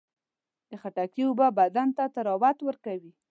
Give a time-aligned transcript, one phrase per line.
[0.69, 3.11] د خټکي اوبه بدن ته طراوت ورکوي.